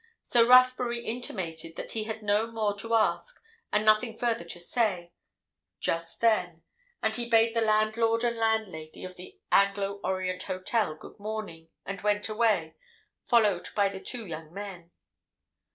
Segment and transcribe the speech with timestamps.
[0.23, 3.39] So Rathbury intimated that he had no more to ask,
[3.71, 5.13] and nothing further to say,
[5.79, 6.63] just then,
[7.03, 12.01] and he bade the landlord and landlady of the Anglo Orient Hotel good morning, and
[12.01, 12.77] went away,
[13.25, 14.89] followed by the two young men.